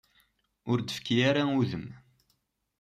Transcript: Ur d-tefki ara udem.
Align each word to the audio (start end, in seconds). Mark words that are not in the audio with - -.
Ur 0.69 0.77
d-tefki 0.79 1.17
ara 1.29 1.43
udem. 1.59 1.87